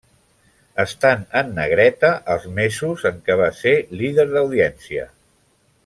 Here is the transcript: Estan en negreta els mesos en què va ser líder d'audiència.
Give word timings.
Estan 0.83 1.19
en 1.41 1.51
negreta 1.59 2.11
els 2.37 2.47
mesos 2.61 3.05
en 3.13 3.21
què 3.29 3.37
va 3.43 3.51
ser 3.61 3.75
líder 4.01 4.27
d'audiència. 4.35 5.07